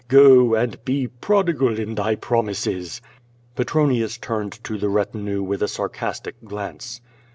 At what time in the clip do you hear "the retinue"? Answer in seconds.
4.79-5.43